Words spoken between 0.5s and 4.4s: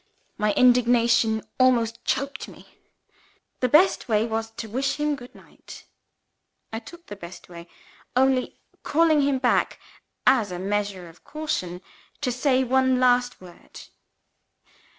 indignation almost choked me. The best way